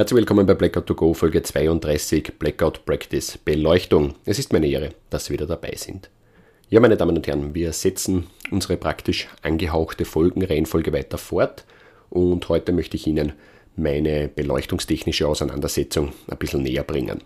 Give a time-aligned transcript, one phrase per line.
[0.00, 4.14] Herzlich willkommen bei Blackout to Go Folge 32 Blackout Practice Beleuchtung.
[4.24, 6.08] Es ist meine Ehre, dass Sie wieder dabei sind.
[6.70, 11.66] Ja, meine Damen und Herren, wir setzen unsere praktisch angehauchte Folgenreihenfolge weiter fort
[12.08, 13.34] und heute möchte ich Ihnen
[13.76, 17.20] meine beleuchtungstechnische Auseinandersetzung ein bisschen näher bringen.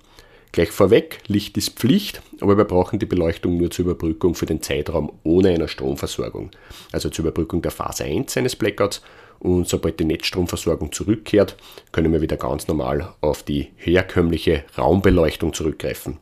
[0.50, 4.62] Gleich vorweg, Licht ist Pflicht, aber wir brauchen die Beleuchtung nur zur Überbrückung für den
[4.62, 6.50] Zeitraum ohne einer Stromversorgung.
[6.90, 9.00] Also zur Überbrückung der Phase 1 eines Blackouts
[9.44, 11.56] und sobald die Netzstromversorgung zurückkehrt,
[11.92, 16.16] können wir wieder ganz normal auf die herkömmliche Raumbeleuchtung zurückgreifen.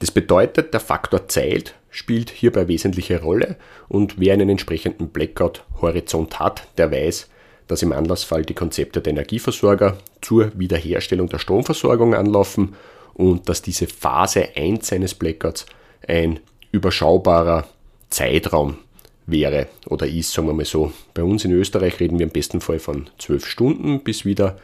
[0.00, 3.56] Das bedeutet, der Faktor Zeit spielt hierbei wesentliche Rolle
[3.88, 7.30] und wer einen entsprechenden Blackout-Horizont hat, der weiß,
[7.68, 12.74] dass im Anlassfall die Konzepte der Energieversorger zur Wiederherstellung der Stromversorgung anlaufen
[13.14, 15.64] und dass diese Phase 1 eines Blackouts
[16.08, 16.40] ein
[16.72, 17.68] überschaubarer
[18.10, 18.78] Zeitraum
[19.26, 20.92] wäre oder ist, sagen wir mal so.
[21.14, 24.58] Bei uns in Österreich reden wir im besten Fall von zwölf Stunden, bis wieder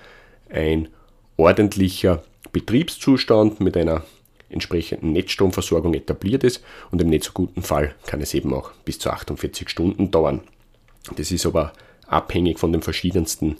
[0.50, 0.88] ein
[1.36, 4.02] ordentlicher Betriebszustand mit einer
[4.50, 8.98] entsprechenden Netzstromversorgung etabliert ist und im nicht so guten Fall kann es eben auch bis
[8.98, 10.40] zu 48 Stunden dauern.
[11.16, 11.72] Das ist aber
[12.06, 13.56] abhängig von den verschiedensten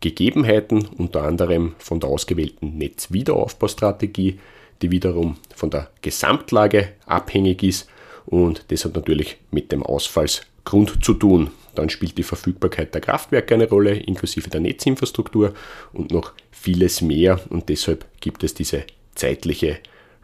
[0.00, 4.40] Gegebenheiten, unter anderem von der ausgewählten Netzwiederaufbaustrategie,
[4.82, 7.88] die wiederum von der Gesamtlage abhängig ist
[8.26, 11.50] und das hat natürlich mit dem Ausfallsgrund zu tun.
[11.74, 15.54] Dann spielt die Verfügbarkeit der Kraftwerke eine Rolle, inklusive der Netzinfrastruktur
[15.92, 17.40] und noch vieles mehr.
[17.48, 18.84] Und deshalb gibt es diese
[19.14, 19.78] zeitliche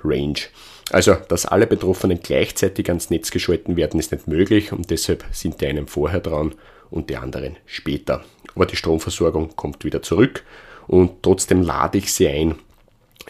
[0.04, 0.38] Range.
[0.90, 5.60] Also, dass alle Betroffenen gleichzeitig ans Netz geschalten werden, ist nicht möglich und deshalb sind
[5.60, 6.54] die einen vorher dran
[6.90, 8.24] und die anderen später.
[8.54, 10.44] Aber die Stromversorgung kommt wieder zurück
[10.86, 12.54] und trotzdem lade ich Sie ein,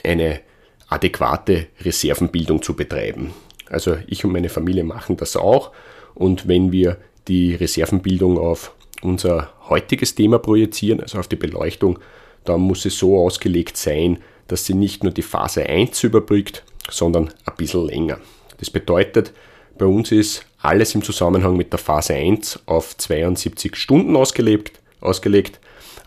[0.04, 0.40] eine
[0.88, 3.32] adäquate Reservenbildung zu betreiben.
[3.70, 5.72] Also ich und meine Familie machen das auch.
[6.14, 6.96] Und wenn wir
[7.28, 11.98] die Reservenbildung auf unser heutiges Thema projizieren, also auf die Beleuchtung,
[12.44, 14.18] dann muss es so ausgelegt sein,
[14.48, 18.18] dass sie nicht nur die Phase 1 überbrückt, sondern ein bisschen länger.
[18.58, 19.32] Das bedeutet,
[19.76, 25.60] bei uns ist alles im Zusammenhang mit der Phase 1 auf 72 Stunden ausgelegt, ausgelegt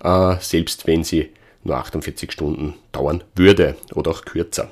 [0.04, 1.30] äh, selbst wenn sie
[1.64, 4.70] nur 48 Stunden dauern würde oder auch kürzer.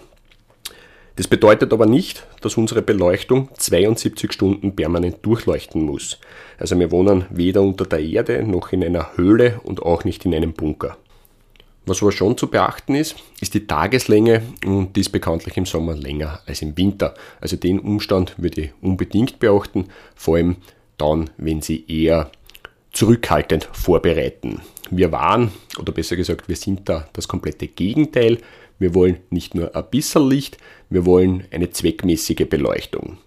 [1.19, 6.17] Das bedeutet aber nicht, dass unsere Beleuchtung 72 Stunden permanent durchleuchten muss.
[6.57, 10.33] Also wir wohnen weder unter der Erde noch in einer Höhle und auch nicht in
[10.33, 10.95] einem Bunker.
[11.85, 15.93] Was aber schon zu beachten ist, ist die Tageslänge und die ist bekanntlich im Sommer
[15.93, 17.15] länger als im Winter.
[17.41, 20.55] Also den Umstand würde ich unbedingt beachten, vor allem
[20.97, 22.31] dann, wenn Sie eher
[22.93, 24.61] zurückhaltend vorbereiten.
[24.89, 28.37] Wir waren, oder besser gesagt, wir sind da das komplette Gegenteil.
[28.79, 30.57] Wir wollen nicht nur ein bisschen Licht,
[30.89, 33.17] wir wollen eine zweckmäßige Beleuchtung.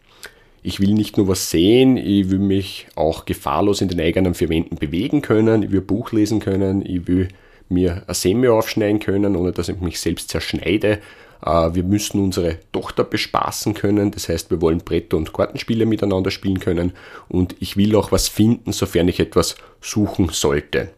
[0.62, 4.48] Ich will nicht nur was sehen, ich will mich auch gefahrlos in den eigenen vier
[4.48, 7.28] Wänden bewegen können, ich will Buch lesen können, ich will
[7.68, 11.00] mir ein Semi aufschneiden können, ohne dass ich mich selbst zerschneide.
[11.44, 16.30] Äh, wir müssen unsere Tochter bespaßen können, das heißt, wir wollen Brett- und Kartenspiele miteinander
[16.30, 16.92] spielen können
[17.28, 20.90] und ich will auch was finden, sofern ich etwas suchen sollte.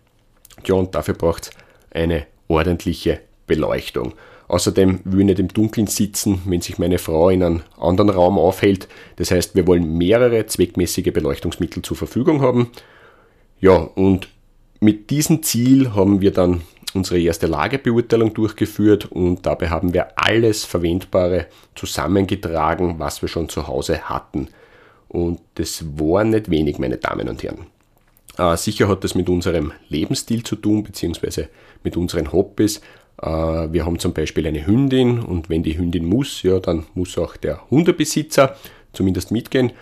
[0.67, 1.51] Ja, und dafür braucht es
[1.91, 4.13] eine ordentliche Beleuchtung.
[4.49, 8.39] Außerdem will ich nicht im Dunkeln sitzen, wenn sich meine Frau in einem anderen Raum
[8.39, 8.89] aufhält.
[9.17, 12.71] Das heißt, wir wollen mehrere zweckmäßige Beleuchtungsmittel zur Verfügung haben.
[13.61, 14.29] Ja, und
[14.81, 16.63] mit diesem Ziel haben wir dann
[16.95, 23.67] unsere erste Lagebeurteilung durchgeführt und dabei haben wir alles Verwendbare zusammengetragen, was wir schon zu
[23.67, 24.49] Hause hatten.
[25.09, 27.67] Und das war nicht wenig, meine Damen und Herren.
[28.37, 31.49] Äh, sicher hat das mit unserem Lebensstil zu tun, beziehungsweise
[31.83, 32.81] mit unseren Hobbys.
[33.21, 37.19] Äh, wir haben zum Beispiel eine Hündin und wenn die Hündin muss, ja, dann muss
[37.19, 38.57] auch der Hundebesitzer
[38.93, 39.73] zumindest mitgehen.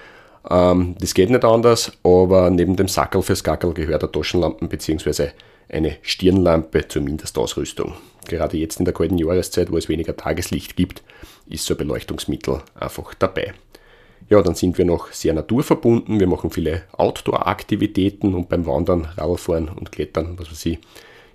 [0.49, 5.29] Ähm, das geht nicht anders, aber neben dem Sackel fürs Gackel gehört eine Taschenlampe bzw.
[5.69, 7.95] eine Stirnlampe zur Mindestausrüstung.
[8.29, 11.03] Gerade jetzt in der kalten Jahreszeit, wo es weniger Tageslicht gibt,
[11.49, 13.55] ist so ein Beleuchtungsmittel einfach dabei.
[14.29, 16.21] Ja, dann sind wir noch sehr naturverbunden.
[16.21, 20.79] Wir machen viele Outdoor-Aktivitäten und beim Wandern, Radfahren und Klettern, was weiß ich,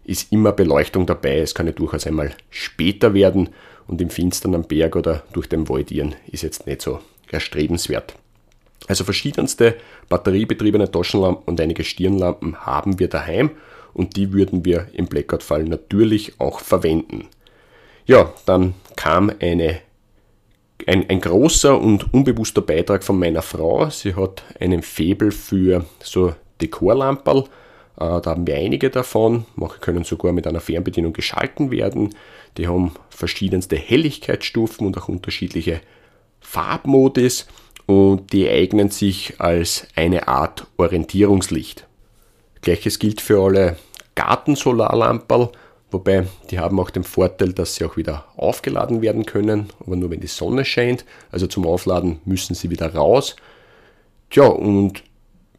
[0.08, 1.40] ist immer Beleuchtung dabei.
[1.40, 3.50] Es kann ja durchaus einmal später werden
[3.88, 7.00] und im Finstern am Berg oder durch den Wald irren ist jetzt nicht so
[7.30, 8.16] erstrebenswert.
[8.88, 9.76] Also verschiedenste
[10.10, 13.52] batteriebetriebene Taschenlampen und einige Stirnlampen haben wir daheim
[13.94, 17.28] und die würden wir im Blackout-Fall natürlich auch verwenden.
[18.06, 19.82] Ja, dann kam eine
[20.86, 23.90] ein, ein großer und unbewusster Beitrag von meiner Frau.
[23.90, 27.46] Sie hat einen Febel für so Dekorlamperl.
[28.00, 29.46] Äh, da haben wir einige davon.
[29.56, 32.14] Manche können sogar mit einer Fernbedienung geschalten werden.
[32.58, 35.82] Die haben verschiedenste Helligkeitsstufen und auch unterschiedliche
[36.40, 37.48] Farbmodis
[37.86, 41.88] und die eignen sich als eine Art Orientierungslicht.
[42.62, 43.78] Gleiches gilt für alle
[44.16, 45.50] Gartensolarlamperl,
[45.92, 50.10] wobei die haben auch den Vorteil, dass sie auch wieder aufgeladen werden können, aber nur
[50.10, 51.06] wenn die Sonne scheint.
[51.32, 53.36] Also zum Aufladen müssen sie wieder raus.
[54.30, 55.04] Tja, und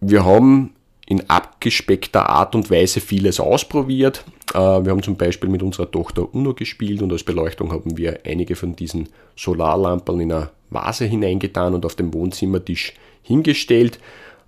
[0.00, 0.74] wir haben
[1.08, 4.24] in abgespeckter Art und Weise vieles ausprobiert.
[4.52, 8.20] Äh, wir haben zum Beispiel mit unserer Tochter UNO gespielt und als Beleuchtung haben wir
[8.26, 13.98] einige von diesen Solarlampen in eine Vase hineingetan und auf dem Wohnzimmertisch hingestellt.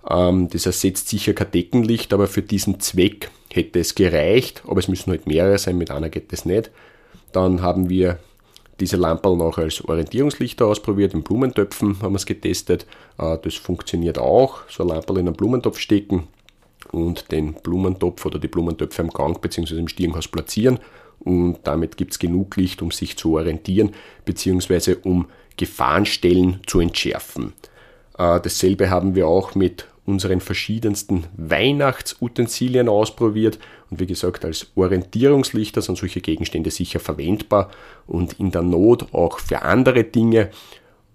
[0.07, 4.87] Ähm, das ersetzt sicher kein Deckenlicht, aber für diesen Zweck hätte es gereicht, aber es
[4.87, 6.69] müssen halt mehrere sein, mit einer geht das nicht.
[7.31, 8.19] Dann haben wir
[8.79, 12.85] diese Lampen auch als Orientierungslichter ausprobiert, in Blumentöpfen haben wir es getestet.
[13.17, 16.27] Äh, das funktioniert auch, so ein Lampe in einen Blumentopf stecken
[16.91, 19.77] und den Blumentopf oder die Blumentöpfe im Gang bzw.
[19.77, 20.79] im Stiegenhaus platzieren
[21.19, 23.91] und damit gibt es genug Licht, um sich zu orientieren
[24.25, 24.97] bzw.
[25.03, 25.27] um
[25.57, 27.53] Gefahrenstellen zu entschärfen.
[28.17, 33.59] Äh, dasselbe haben wir auch mit unseren verschiedensten Weihnachtsutensilien ausprobiert
[33.89, 37.69] und wie gesagt, als Orientierungslichter sind solche Gegenstände sicher verwendbar
[38.07, 40.49] und in der Not auch für andere Dinge.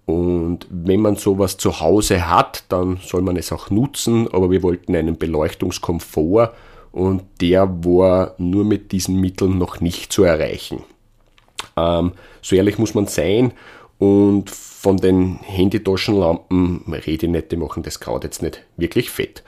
[0.07, 4.63] Und wenn man sowas zu Hause hat, dann soll man es auch nutzen, aber wir
[4.63, 6.53] wollten einen Beleuchtungskomfort
[6.93, 10.83] und der war nur mit diesen Mitteln noch nicht zu erreichen.
[11.75, 13.51] Ähm, so ehrlich muss man sein
[13.99, 19.43] und von den Handytaschenlampen rede ich nicht, die machen das Kraut jetzt nicht wirklich fett.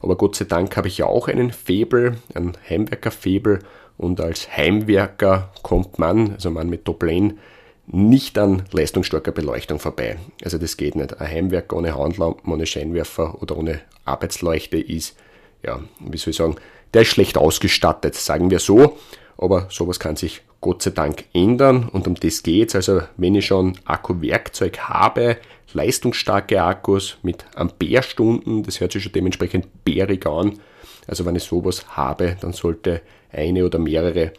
[0.00, 3.64] Aber Gott sei Dank habe ich ja auch einen Febel, einen Heimwerker-Febel
[3.96, 7.40] und als Heimwerker kommt man, also man mit Doppeln,
[7.86, 10.16] nicht an leistungsstarker Beleuchtung vorbei.
[10.42, 11.20] Also das geht nicht.
[11.20, 15.16] Ein Heimwerker ohne Handlampen, ohne Scheinwerfer oder ohne Arbeitsleuchte ist,
[15.62, 16.56] ja, wie soll ich sagen,
[16.92, 18.98] der ist schlecht ausgestattet, sagen wir so.
[19.36, 22.74] Aber sowas kann sich Gott sei Dank ändern und um das geht's.
[22.74, 25.36] Also wenn ich schon Akkuwerkzeug habe,
[25.72, 30.60] leistungsstarke Akkus mit Amperestunden, das hört sich schon dementsprechend bärig an.
[31.06, 34.32] Also wenn ich sowas habe, dann sollte eine oder mehrere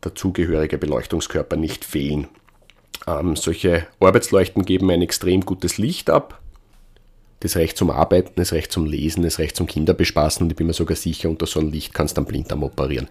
[0.00, 2.28] dazugehörige Beleuchtungskörper nicht fehlen.
[3.06, 6.40] Ähm, solche Arbeitsleuchten geben ein extrem gutes Licht ab.
[7.40, 10.66] Das reicht zum Arbeiten, das reicht zum Lesen, das reicht zum Kinderbespaßen und ich bin
[10.66, 13.08] mir sogar sicher, unter so einem Licht kannst du einen Blinddarm operieren.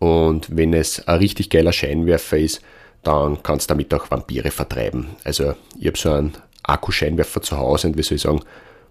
[0.00, 2.60] Und wenn es ein richtig geiler Scheinwerfer ist,
[3.04, 5.10] dann kannst du damit auch Vampire vertreiben.
[5.24, 6.32] Also ich habe so einen
[6.64, 8.40] Akkuscheinwerfer zu Hause und wie soll ich sagen,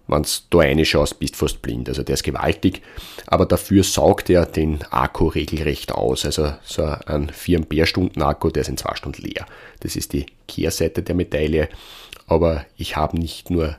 [0.08, 1.88] wenn du da reinschaust, bist fast blind.
[1.88, 2.82] Also der ist gewaltig,
[3.26, 6.24] aber dafür saugt er den Akku regelrecht aus.
[6.24, 9.46] Also so ein 4 Ampere-Stunden Akku, der ist in 2 Stunden leer.
[9.80, 11.68] Das ist die Kehrseite der Medaille.
[12.26, 13.76] Aber ich habe nicht nur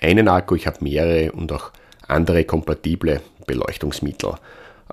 [0.00, 1.70] einen Akku, ich habe mehrere und auch
[2.06, 4.34] andere kompatible Beleuchtungsmittel.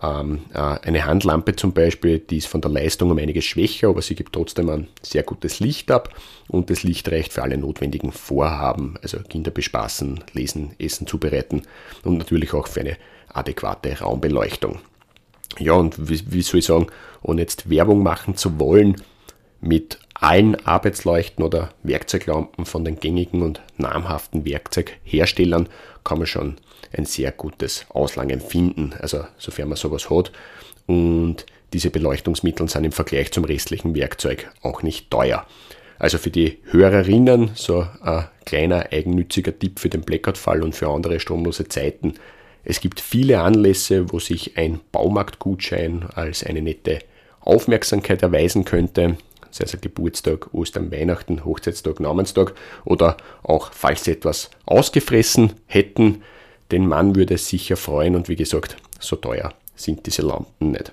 [0.04, 4.02] Ähm, äh, eine Handlampe zum Beispiel, die ist von der Leistung um einiges schwächer, aber
[4.02, 6.10] sie gibt trotzdem ein sehr gutes Licht ab
[6.48, 11.62] und das Licht reicht für alle notwendigen Vorhaben, also Kinder bespaßen, lesen, Essen zubereiten
[12.04, 12.98] und natürlich auch für eine
[13.30, 14.80] adäquate Raumbeleuchtung.
[15.60, 16.88] Ja, und wie, wie soll ich sagen,
[17.22, 18.96] ohne jetzt Werbung machen zu wollen,
[19.60, 25.70] mit allen Arbeitsleuchten oder Werkzeuglampen von den gängigen und namhaften Werkzeugherstellern
[26.04, 26.58] kann man schon
[26.96, 30.32] ein sehr gutes Auslangen finden, also sofern man sowas hat.
[30.88, 35.46] Und diese Beleuchtungsmittel sind im Vergleich zum restlichen Werkzeug auch nicht teuer.
[36.00, 41.20] Also für die Hörerinnen so ein kleiner eigennütziger Tipp für den Blackout-Fall und für andere
[41.20, 42.16] stromlose Zeiten.
[42.64, 47.00] Es gibt viele Anlässe, wo sich ein Baumarktgutschein als eine nette
[47.42, 49.18] Aufmerksamkeit erweisen könnte
[49.52, 52.54] sei es Geburtstag, Ostern, Weihnachten, Hochzeitstag, Namenstag
[52.86, 56.24] oder auch falls sie etwas ausgefressen hätten,
[56.72, 60.92] den Mann würde es sicher freuen und wie gesagt, so teuer sind diese Lampen nicht.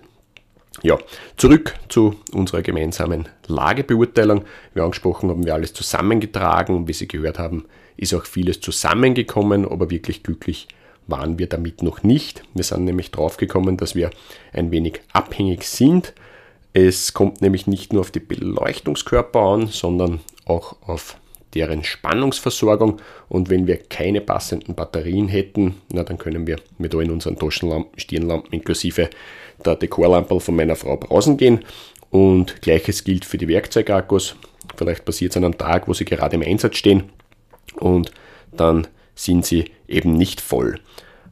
[0.82, 0.96] Ja,
[1.36, 4.44] zurück zu unserer gemeinsamen Lagebeurteilung.
[4.74, 7.64] Wie angesprochen haben wir alles zusammengetragen wie Sie gehört haben,
[7.96, 10.68] ist auch vieles zusammengekommen, aber wirklich glücklich
[11.08, 12.42] waren wir damit noch nicht.
[12.54, 14.10] Wir sind nämlich draufgekommen, dass wir
[14.52, 16.12] ein wenig abhängig sind
[16.72, 21.16] es kommt nämlich nicht nur auf die Beleuchtungskörper an, sondern auch auf
[21.54, 23.00] deren Spannungsversorgung.
[23.28, 27.98] Und wenn wir keine passenden Batterien hätten, na, dann können wir mit all unseren Taschenlampen,
[27.98, 29.10] Stirnlampen inklusive
[29.64, 31.60] der Dekorlampe von meiner Frau brausen gehen.
[32.10, 34.36] Und gleiches gilt für die Werkzeugakkus.
[34.76, 37.04] Vielleicht passiert es an einem Tag, wo sie gerade im Einsatz stehen
[37.76, 38.12] und
[38.52, 40.78] dann sind sie eben nicht voll.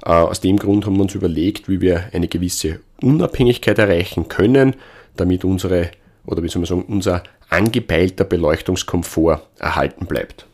[0.04, 4.76] Äh, aus dem Grund haben wir uns überlegt, wie wir eine gewisse Unabhängigkeit erreichen können
[5.16, 5.90] damit unsere,
[6.26, 10.46] oder wie soll man sagen, unser angepeilter Beleuchtungskomfort erhalten bleibt.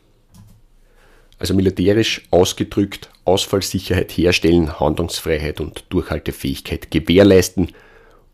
[1.39, 7.73] Also militärisch ausgedrückt, Ausfallsicherheit herstellen, Handlungsfreiheit und Durchhaltefähigkeit gewährleisten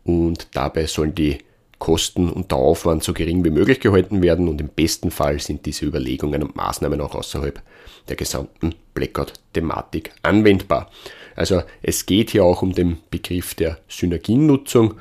[0.03, 1.39] und dabei sollen die
[1.79, 5.65] Kosten und der Aufwand so gering wie möglich gehalten werden und im besten Fall sind
[5.65, 7.61] diese Überlegungen und Maßnahmen auch außerhalb
[8.09, 10.91] der gesamten Blackout-Thematik anwendbar.
[11.35, 14.95] Also es geht hier auch um den Begriff der Synergiennutzung.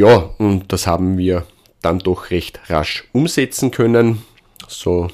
[0.00, 1.44] Ja, und das haben wir
[1.82, 4.22] dann doch recht rasch umsetzen können.
[4.66, 5.08] So,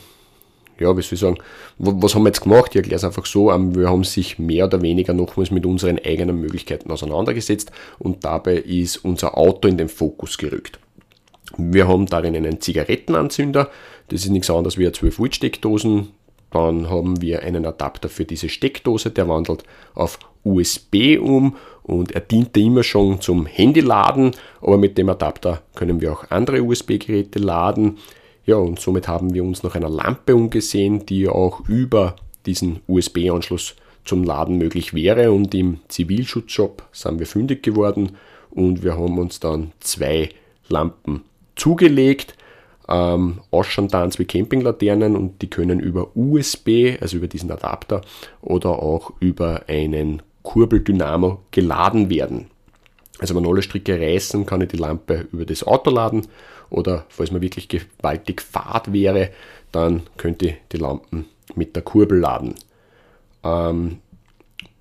[0.79, 1.39] ja, wie soll ich sagen,
[1.79, 2.71] was haben wir jetzt gemacht?
[2.71, 5.99] Ich erkläre es einfach so, ähm, wir haben sich mehr oder weniger nochmals mit unseren
[5.99, 10.79] eigenen Möglichkeiten auseinandergesetzt und dabei ist unser Auto in den Fokus gerückt.
[11.57, 13.69] Wir haben darin einen Zigarettenanzünder,
[14.07, 16.11] das ist nichts anderes wie eine 12 Volt Steckdosen.
[16.53, 19.65] Dann haben wir einen Adapter für diese Steckdose, der wandelt
[19.95, 26.01] auf USB um und er diente immer schon zum Handyladen, aber mit dem Adapter können
[26.01, 27.99] wir auch andere USB-Geräte laden.
[28.45, 33.75] Ja, und somit haben wir uns nach einer Lampe umgesehen, die auch über diesen USB-Anschluss
[34.05, 35.33] zum Laden möglich wäre.
[35.33, 38.13] Und im Zivilschutzshop sind wir fündig geworden
[38.51, 40.31] und wir haben uns dann zwei
[40.69, 41.23] Lampen
[41.57, 42.35] zugelegt.
[42.89, 48.03] Ähm, ausschauen dann wie Campinglaternen und die können über USB, also über diesen Adapter
[48.43, 52.47] oder auch über einen Kurbeldynamo geladen werden.
[53.19, 56.29] Also wenn alle Stricke reißen, kann ich die Lampe über das Auto laden
[56.71, 59.31] oder falls man wirklich gewaltig Fahrt wäre,
[59.73, 61.27] dann könnte ich die Lampen
[61.57, 62.55] mit der Kurbel laden.
[63.43, 63.99] Ähm,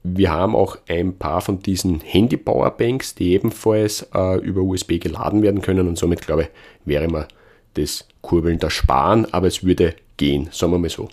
[0.03, 5.63] wir haben auch ein paar von diesen Handy-Powerbanks, die ebenfalls äh, über USB geladen werden
[5.63, 6.49] können und somit glaube ich,
[6.85, 7.25] wäre man
[7.73, 11.09] das Kurbeln da sparen, aber es würde gehen, sagen wir mal so.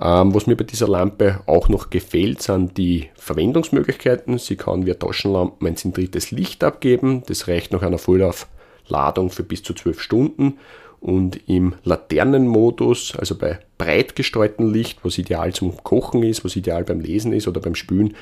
[0.00, 4.38] Ähm, was mir bei dieser Lampe auch noch gefällt, sind die Verwendungsmöglichkeiten.
[4.38, 7.22] Sie kann via Taschenlampen ein zentriertes Licht abgeben.
[7.26, 10.58] Das reicht nach einer Vollaufladung für bis zu 12 Stunden.
[11.00, 16.82] Und im Laternenmodus, also bei breit gestreuten Licht, was ideal zum Kochen ist, was ideal
[16.82, 18.14] beim Lesen ist oder beim Spülen,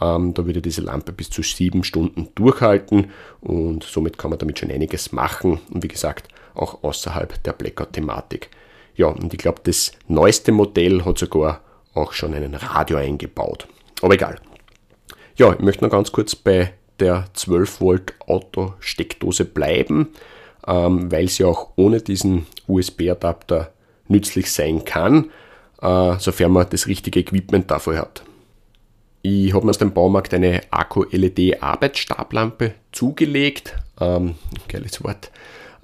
[0.00, 4.58] ähm, da würde diese Lampe bis zu 7 Stunden durchhalten und somit kann man damit
[4.58, 5.60] schon einiges machen.
[5.72, 8.50] Und wie gesagt, auch außerhalb der Blackout-Thematik.
[8.98, 11.60] Ja, und ich glaube, das neueste Modell hat sogar
[11.94, 13.68] auch schon einen Radio eingebaut.
[14.02, 14.40] Aber egal.
[15.36, 20.08] Ja, ich möchte noch ganz kurz bei der 12 Volt Auto-Steckdose bleiben,
[20.66, 23.72] ähm, weil sie auch ohne diesen USB-Adapter
[24.08, 25.30] nützlich sein kann,
[25.80, 28.24] äh, sofern man das richtige Equipment dafür hat.
[29.22, 33.76] Ich habe mir aus dem Baumarkt eine Akku-LED-Arbeitsstablampe zugelegt.
[34.00, 34.34] Ähm,
[34.66, 35.30] geiles Wort.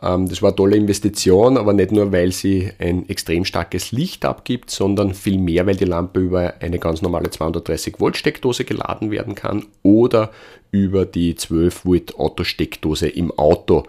[0.04, 4.24] Ähm, das war eine tolle Investition, aber nicht nur, weil sie ein extrem starkes Licht
[4.24, 9.34] abgibt, sondern vielmehr, weil die Lampe über eine ganz normale 230 Volt Steckdose geladen werden
[9.34, 10.30] kann oder
[10.70, 13.84] über die 12 Volt Autosteckdose im Auto.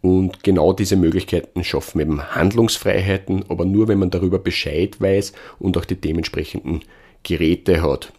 [0.00, 5.78] Und genau diese Möglichkeiten schaffen eben Handlungsfreiheiten, aber nur, wenn man darüber Bescheid weiß und
[5.78, 6.80] auch die dementsprechenden
[7.22, 8.12] Geräte hat.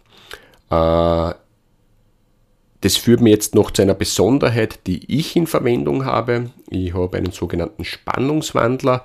[2.84, 6.50] Das führt mir jetzt noch zu einer Besonderheit, die ich in Verwendung habe.
[6.68, 9.02] Ich habe einen sogenannten Spannungswandler,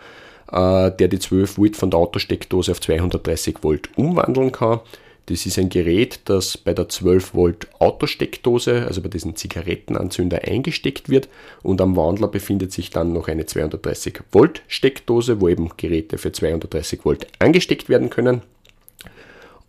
[0.52, 4.82] äh, der die 12 Volt von der Autosteckdose auf 230 Volt umwandeln kann.
[5.28, 11.08] Das ist ein Gerät, das bei der 12 Volt Autosteckdose, also bei diesem Zigarettenanzünder, eingesteckt
[11.08, 11.30] wird
[11.64, 16.34] und am Wandler befindet sich dann noch eine 230 Volt Steckdose, wo eben Geräte für
[16.34, 18.42] 230 Volt angesteckt werden können.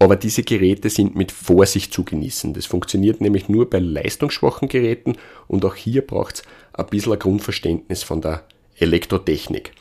[0.02, 2.54] Aber diese Geräte sind mit Vorsicht zu genießen.
[2.54, 5.16] Das funktioniert nämlich nur bei leistungsschwachen Geräten
[5.46, 6.42] und auch hier braucht es
[6.72, 8.44] ein bisschen ein Grundverständnis von der
[8.78, 9.72] Elektrotechnik.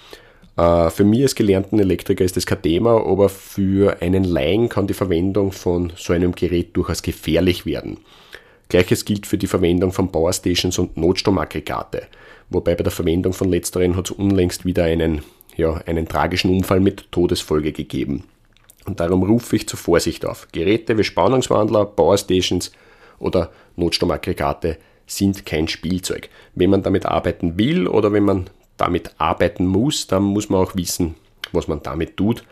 [0.58, 4.88] Äh, für mich als gelernten Elektriker ist das kein Thema, aber für einen Laien kann
[4.88, 8.00] die Verwendung von so einem Gerät durchaus gefährlich werden.
[8.68, 12.04] Gleiches gilt für die Verwendung von Powerstations und Notstromaggregate,
[12.50, 15.22] wobei bei der Verwendung von letzteren hat es unlängst wieder einen,
[15.56, 18.26] ja, einen tragischen Unfall mit Todesfolge gegeben.
[18.90, 20.48] Und darum rufe ich zur Vorsicht auf.
[20.52, 22.72] Geräte wie Spannungswandler, Powerstations
[23.20, 26.28] oder Notstromaggregate sind kein Spielzeug.
[26.56, 30.76] Wenn man damit arbeiten will oder wenn man damit arbeiten muss, dann muss man auch
[30.76, 31.14] wissen,
[31.52, 32.44] was man damit tut.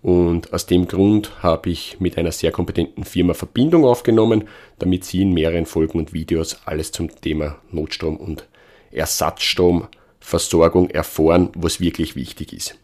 [0.00, 5.20] Und aus dem Grund habe ich mit einer sehr kompetenten Firma Verbindung aufgenommen, damit Sie
[5.20, 8.48] in mehreren Folgen und Videos alles zum Thema Notstrom und
[8.92, 12.78] Ersatzstromversorgung erfahren, was wirklich wichtig ist.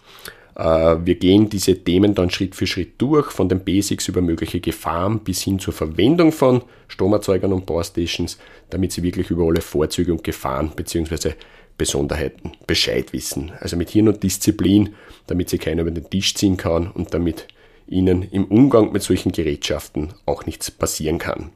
[0.59, 4.61] Äh, wir gehen diese Themen dann Schritt für Schritt durch, von den Basics über mögliche
[4.61, 8.39] Gefahren bis hin zur Verwendung von Stromerzeugern und Powerstations,
[8.69, 11.33] damit Sie wirklich über alle Vorzüge und Gefahren bzw.
[11.79, 13.53] Besonderheiten Bescheid wissen.
[13.61, 14.95] Also mit Hirn und Disziplin,
[15.29, 17.47] damit Sie keiner über den Tisch ziehen kann und damit
[17.87, 21.51] Ihnen im Umgang mit solchen Gerätschaften auch nichts passieren kann.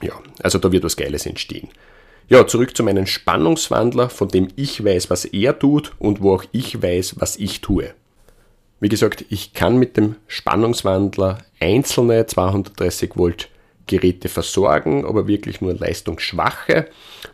[0.00, 1.68] Ja, also da wird was Geiles entstehen.
[2.28, 6.44] Ja, zurück zu meinem Spannungswandler, von dem ich weiß, was er tut und wo auch
[6.52, 7.94] ich weiß, was ich tue.
[8.80, 13.48] Wie gesagt, ich kann mit dem Spannungswandler einzelne 230 Volt
[13.88, 16.86] Geräte versorgen, aber wirklich nur leistungsschwache.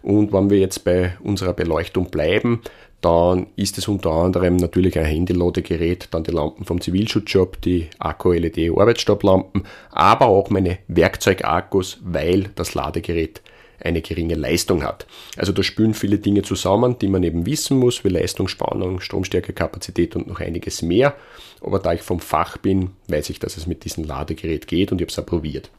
[0.03, 2.63] Und wenn wir jetzt bei unserer Beleuchtung bleiben,
[3.03, 9.65] dann ist es unter anderem natürlich ein Handyladegerät, dann die Lampen vom Zivilschutzjob, die Akku-LED-Arbeitsstopplampen,
[9.91, 13.43] aber auch meine Werkzeugakkus, weil das Ladegerät
[13.85, 15.07] eine geringe Leistung hat.
[15.37, 19.53] Also da spülen viele Dinge zusammen, die man eben wissen muss, wie Leistung, Spannung, Stromstärke,
[19.53, 21.15] Kapazität und noch einiges mehr.
[21.61, 25.01] Aber da ich vom Fach bin, weiß ich, dass es mit diesem Ladegerät geht und
[25.01, 25.71] ich habe es probiert.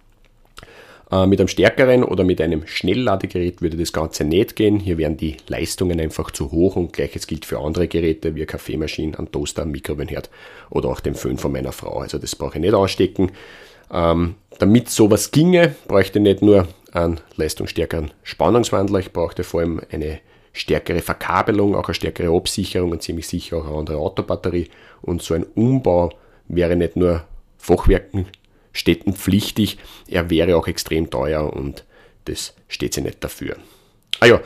[1.11, 4.79] Äh, mit einem stärkeren oder mit einem Schnellladegerät würde das Ganze nicht gehen.
[4.79, 9.17] Hier wären die Leistungen einfach zu hoch und gleiches gilt für andere Geräte wie Kaffeemaschine,
[9.17, 10.29] ein Toaster, ein Mikrowellenherd
[10.69, 11.99] oder auch den Föhn von meiner Frau.
[11.99, 13.31] Also das brauche ich nicht anstecken.
[13.91, 19.81] Ähm, damit sowas ginge, bräuchte ich nicht nur einen leistungsstärkeren Spannungswandler, ich brauchte vor allem
[19.91, 20.19] eine
[20.53, 24.69] stärkere Verkabelung, auch eine stärkere Absicherung und ziemlich sicher auch eine andere Autobatterie.
[25.01, 26.11] Und so ein Umbau
[26.47, 27.23] wäre nicht nur
[27.57, 28.27] Fachwerken
[28.71, 31.85] städtenpflichtig, er wäre auch extrem teuer und
[32.25, 33.55] das steht sie nicht dafür.
[34.19, 34.41] Ah ja,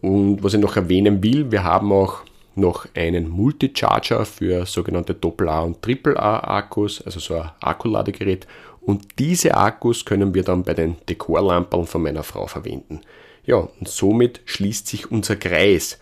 [0.00, 2.22] und was ich noch erwähnen will, wir haben auch
[2.56, 8.46] noch einen Multicharger für sogenannte AA und AAA Akkus, also so ein Akkuladegerät.
[8.84, 13.00] Und diese Akkus können wir dann bei den Dekorlampen von meiner Frau verwenden.
[13.46, 15.98] Ja, und somit schließt sich unser Kreis.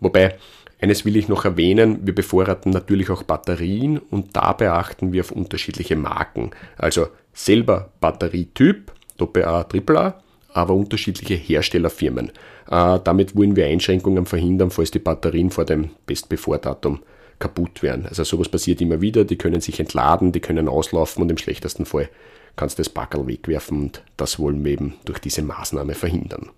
[0.00, 0.36] Wobei
[0.80, 5.32] eines will ich noch erwähnen, wir bevorraten natürlich auch Batterien und dabei achten wir auf
[5.32, 6.50] unterschiedliche Marken.
[6.76, 10.22] Also selber Batterietyp, AA, AAA,
[10.52, 12.30] aber unterschiedliche Herstellerfirmen.
[12.70, 17.00] Äh, damit wollen wir Einschränkungen verhindern, falls die Batterien vor dem Bestbevordatum
[17.38, 18.06] kaputt werden.
[18.06, 21.86] Also sowas passiert immer wieder, die können sich entladen, die können auslaufen und im schlechtesten
[21.86, 22.08] Fall
[22.56, 26.50] kannst du das Backel wegwerfen und das wollen wir eben durch diese Maßnahme verhindern.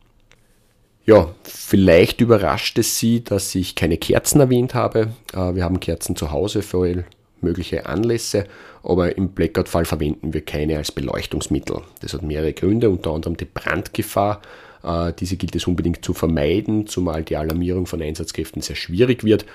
[1.06, 5.12] Ja, vielleicht überrascht es Sie, dass ich keine Kerzen erwähnt habe.
[5.33, 7.04] Äh, wir haben Kerzen zu Hause für
[7.40, 8.47] mögliche Anlässe,
[8.83, 11.82] aber im Blackout-Fall verwenden wir keine als Beleuchtungsmittel.
[12.00, 14.43] Das hat mehrere Gründe, unter anderem die Brandgefahr.
[14.82, 19.47] Äh, diese gilt es unbedingt zu vermeiden, zumal die Alarmierung von Einsatzkräften sehr schwierig wird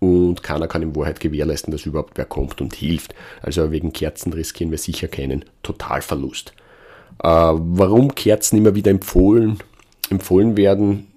[0.00, 3.14] und keiner kann in Wahrheit gewährleisten, dass überhaupt wer kommt und hilft.
[3.42, 6.52] Also wegen Kerzen riskieren wir sicher keinen Totalverlust.
[7.22, 9.58] Äh, warum Kerzen immer wieder empfohlen
[10.10, 11.08] empfohlen werden,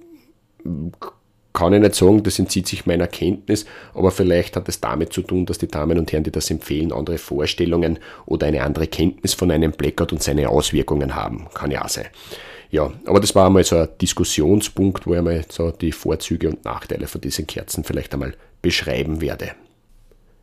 [1.54, 5.22] kann ich nicht sagen, das entzieht sich meiner Kenntnis, aber vielleicht hat es damit zu
[5.22, 9.34] tun, dass die Damen und Herren, die das empfehlen, andere Vorstellungen oder eine andere Kenntnis
[9.34, 11.48] von einem Blackout und seine Auswirkungen haben.
[11.54, 12.08] Kann ja auch sein.
[12.70, 16.64] Ja, aber das war einmal so ein Diskussionspunkt, wo ich mal so die Vorzüge und
[16.64, 19.52] Nachteile von diesen Kerzen vielleicht einmal beschreiben werde.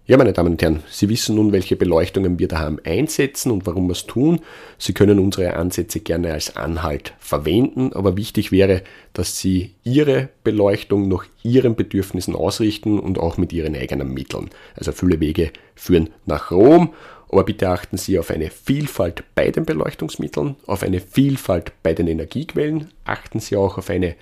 [0.08, 3.88] Ja, meine Damen und Herren, Sie wissen nun, welche Beleuchtungen wir daheim einsetzen und warum
[3.88, 4.40] wir es tun.
[4.78, 8.80] Sie können unsere Ansätze gerne als Anhalt verwenden, aber wichtig wäre,
[9.12, 14.48] dass Sie Ihre Beleuchtung nach Ihren Bedürfnissen ausrichten und auch mit Ihren eigenen Mitteln.
[14.76, 16.94] Also viele Wege führen nach Rom,
[17.28, 22.06] aber bitte achten Sie auf eine Vielfalt bei den Beleuchtungsmitteln, auf eine Vielfalt bei den
[22.06, 24.14] Energiequellen, achten Sie auch auf eine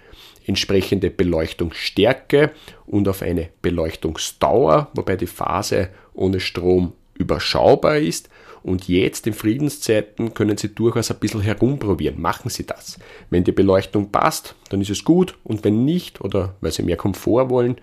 [0.47, 2.53] entsprechende Beleuchtungsstärke
[2.87, 8.29] und auf eine Beleuchtungsdauer, wobei die Phase ohne Strom überschaubar ist.
[8.63, 12.21] Und jetzt in Friedenszeiten können Sie durchaus ein bisschen herumprobieren.
[12.21, 12.99] Machen Sie das.
[13.31, 15.37] Wenn die Beleuchtung passt, dann ist es gut.
[15.45, 17.77] Und wenn nicht oder weil Sie mehr Komfort wollen,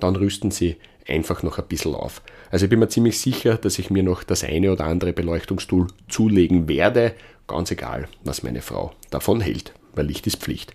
[0.00, 2.22] dann rüsten Sie einfach noch ein bisschen auf.
[2.50, 5.88] Also ich bin mir ziemlich sicher, dass ich mir noch das eine oder andere Beleuchtungstool
[6.08, 7.14] zulegen werde.
[7.46, 10.74] Ganz egal, was meine Frau davon hält, weil Licht ist Pflicht.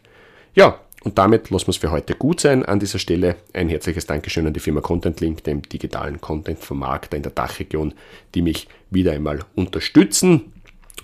[0.56, 2.66] Ja, und damit lassen wir es für heute gut sein.
[2.66, 7.24] An dieser Stelle ein herzliches Dankeschön an die Firma Content Link, dem digitalen Content-Vermarkter in
[7.24, 7.94] der Dachregion,
[8.36, 10.52] die mich wieder einmal unterstützen.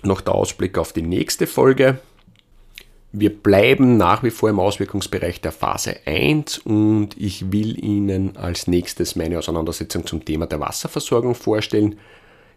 [0.02, 1.98] Noch der Ausblick auf die nächste Folge.
[3.12, 8.66] Wir bleiben nach wie vor im Auswirkungsbereich der Phase 1 und ich will Ihnen als
[8.66, 11.98] nächstes meine Auseinandersetzung zum Thema der Wasserversorgung vorstellen.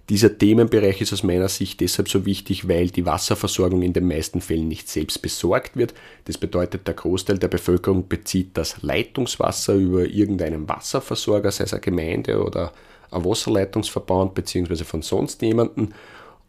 [0.09, 4.41] Dieser Themenbereich ist aus meiner Sicht deshalb so wichtig, weil die Wasserversorgung in den meisten
[4.41, 5.93] Fällen nicht selbst besorgt wird.
[6.25, 11.81] Das bedeutet, der Großteil der Bevölkerung bezieht das Leitungswasser über irgendeinen Wasserversorger, sei es eine
[11.81, 12.73] Gemeinde oder
[13.11, 15.93] ein Wasserleitungsverband beziehungsweise von sonst jemanden.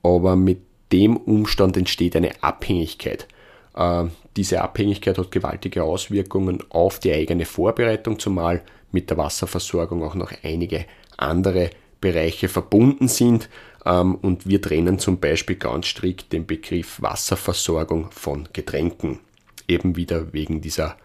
[0.03, 3.29] Aber mit dem Umstand entsteht eine Abhängigkeit.
[3.77, 4.05] Äh,
[4.37, 10.33] diese Abhängigkeit hat gewaltige Auswirkungen auf die eigene Vorbereitung, zumal mit der Wasserversorgung auch noch
[10.42, 10.87] einige
[11.18, 11.70] andere
[12.01, 13.49] Bereiche verbunden sind.
[13.85, 19.21] Ähm, und wir trennen zum Beispiel ganz strikt den Begriff Wasserversorgung von Getränken.
[19.69, 20.97] Eben wieder wegen dieser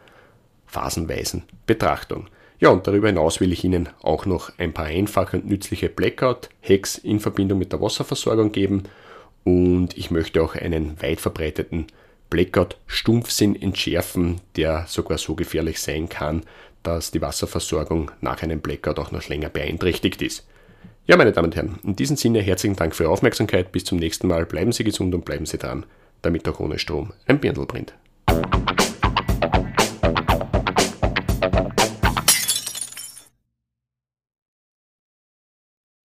[0.65, 2.27] phasenweisen Betrachtung.
[2.59, 6.97] Ja, und darüber hinaus will ich Ihnen auch noch ein paar einfache und nützliche Blackout-Hacks
[6.97, 8.83] in Verbindung mit der Wasserversorgung geben.
[9.43, 11.87] Und ich möchte auch einen weit verbreiteten
[12.29, 16.43] Blackout-Stumpfsinn entschärfen, der sogar so gefährlich sein kann,
[16.81, 20.47] dass die Wasserversorgung nach einem Blackout auch noch länger beeinträchtigt ist.
[21.07, 23.71] Ja, meine Damen und Herren, in diesem Sinne herzlichen Dank für Ihre Aufmerksamkeit.
[23.71, 24.47] Bis zum nächsten Mal.
[24.47, 25.85] Bleiben Sie gesund und bleiben Sie dran,
[26.23, 27.93] damit auch ohne Strom ein Birndl brennt.